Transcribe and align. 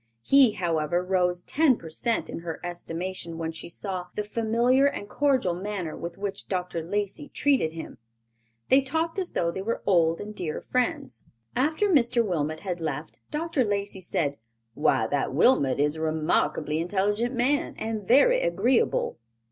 He, 0.23 0.53
however, 0.53 1.03
rose 1.03 1.43
ten 1.43 1.77
per 1.77 1.91
cent 1.91 2.27
in 2.27 2.39
her 2.39 2.59
estimation 2.63 3.37
when 3.37 3.51
she 3.51 3.69
saw 3.69 4.07
the 4.15 4.23
familiar 4.23 4.87
and 4.87 5.07
cordial 5.07 5.53
manner 5.53 5.95
with 5.95 6.17
which 6.17 6.47
Dr. 6.47 6.81
Lacey 6.81 7.29
treated 7.29 7.73
him. 7.73 7.99
They 8.69 8.81
talked 8.81 9.19
as 9.19 9.33
though 9.33 9.51
they 9.51 9.61
were 9.61 9.83
old 9.85 10.19
and 10.19 10.33
dear 10.33 10.59
friends. 10.61 11.25
After 11.55 11.87
Mr. 11.87 12.25
Wilmot 12.25 12.61
had 12.61 12.81
left, 12.81 13.19
Dr. 13.29 13.63
Lacey 13.63 14.01
said, 14.01 14.37
"Why, 14.73 15.05
that 15.05 15.35
Wilmot 15.35 15.79
is 15.79 15.97
a 15.97 16.01
remarkably 16.01 16.79
intelligent 16.81 17.35
man 17.35 17.75
and 17.77 18.01
very 18.07 18.41
agreeable." 18.41 19.19